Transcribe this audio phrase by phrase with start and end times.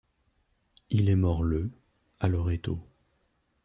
[0.89, 1.69] Il est mort le
[2.21, 2.79] à Loreto.